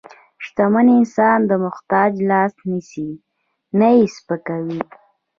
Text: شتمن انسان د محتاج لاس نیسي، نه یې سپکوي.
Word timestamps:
شتمن 0.45 0.87
انسان 0.99 1.39
د 1.49 1.51
محتاج 1.63 2.11
لاس 2.29 2.53
نیسي، 2.69 3.09
نه 3.79 3.87
یې 3.95 4.05
سپکوي. 4.15 4.81